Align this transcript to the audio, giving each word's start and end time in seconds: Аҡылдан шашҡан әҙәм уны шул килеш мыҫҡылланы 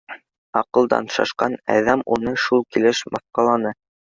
Аҡылдан 0.61 1.09
шашҡан 1.17 1.57
әҙәм 1.75 2.03
уны 2.17 2.35
шул 2.47 2.67
килеш 2.77 3.07
мыҫҡылланы 3.13 3.79